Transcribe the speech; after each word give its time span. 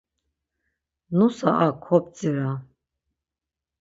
Nusa 1.15 1.49
a 1.67 1.67
kobdzira. 1.83 2.49